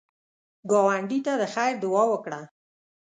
ګاونډي 0.69 1.19
ته 1.25 1.33
د 1.41 1.43
خیر 1.53 1.73
دعا 1.83 2.03
وکړه 2.09 2.41